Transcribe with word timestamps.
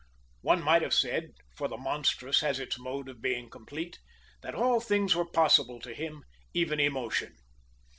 One 0.41 0.63
might 0.63 0.81
have 0.81 0.95
said 0.95 1.29
(for 1.55 1.67
the 1.67 1.77
monstrous 1.77 2.39
has 2.39 2.59
its 2.59 2.79
mode 2.79 3.07
of 3.07 3.21
being 3.21 3.51
complete) 3.51 3.99
that 4.41 4.55
all 4.55 4.79
things 4.79 5.13
were 5.15 5.29
possible 5.29 5.79
to 5.79 5.93
him, 5.93 6.23
even 6.55 6.79
emotion. 6.79 7.35